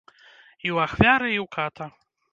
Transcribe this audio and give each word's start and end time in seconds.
І 0.07 0.67
ў 0.75 0.87
ахвяры, 0.87 1.27
і 1.33 1.39
ў 1.43 1.47
ката. 1.57 1.85